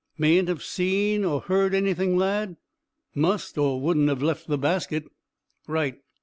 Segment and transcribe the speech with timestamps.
[0.17, 2.57] "Mayn't have seen or heard anything, lad."
[3.13, 5.03] "Must, or wouldn't have left the basket."
[5.67, 5.99] "Right.